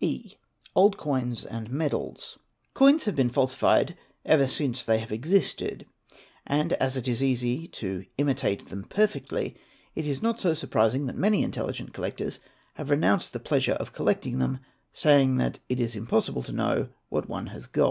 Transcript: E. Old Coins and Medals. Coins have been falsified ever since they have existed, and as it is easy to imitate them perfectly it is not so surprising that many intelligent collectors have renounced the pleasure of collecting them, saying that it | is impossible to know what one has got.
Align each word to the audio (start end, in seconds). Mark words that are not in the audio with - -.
E. 0.00 0.36
Old 0.74 0.96
Coins 0.96 1.44
and 1.44 1.70
Medals. 1.70 2.38
Coins 2.72 3.04
have 3.04 3.14
been 3.14 3.28
falsified 3.28 3.94
ever 4.24 4.46
since 4.46 4.82
they 4.86 4.98
have 5.00 5.12
existed, 5.12 5.84
and 6.46 6.72
as 6.74 6.96
it 6.96 7.06
is 7.06 7.22
easy 7.22 7.68
to 7.68 8.06
imitate 8.16 8.70
them 8.70 8.84
perfectly 8.84 9.54
it 9.94 10.06
is 10.06 10.22
not 10.22 10.40
so 10.40 10.54
surprising 10.54 11.04
that 11.04 11.14
many 11.16 11.42
intelligent 11.42 11.92
collectors 11.92 12.40
have 12.76 12.88
renounced 12.88 13.34
the 13.34 13.38
pleasure 13.38 13.72
of 13.74 13.92
collecting 13.92 14.38
them, 14.38 14.60
saying 14.94 15.36
that 15.36 15.58
it 15.68 15.78
| 15.78 15.78
is 15.78 15.94
impossible 15.94 16.42
to 16.42 16.52
know 16.52 16.88
what 17.10 17.28
one 17.28 17.48
has 17.48 17.66
got. 17.66 17.90